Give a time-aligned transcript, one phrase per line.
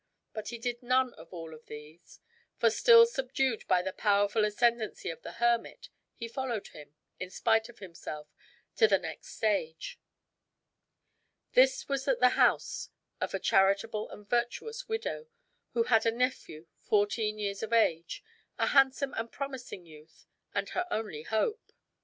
[0.33, 2.21] But he did none of all of these,
[2.57, 7.69] for still subdued by the powerful ascendancy of the hermit, he followed him, in spite
[7.69, 8.27] of himself,
[8.77, 9.99] to the next stage.
[11.53, 15.27] This was at the house of a charitable and virtuous widow,
[15.73, 18.23] who had a nephew fourteen years of age,
[18.57, 20.25] a handsome and promising youth,
[20.55, 21.71] and her only hope.